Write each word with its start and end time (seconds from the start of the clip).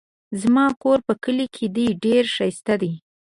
زما 0.41 0.65
کور 0.81 0.99
په 1.07 1.13
کلي 1.23 1.47
کې 1.55 1.65
دی 1.75 1.87
ډېر 2.03 2.23
ښايسته 2.35 2.75
دی 2.81 2.93